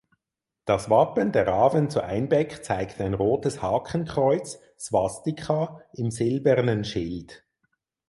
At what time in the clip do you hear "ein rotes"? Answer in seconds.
3.01-3.61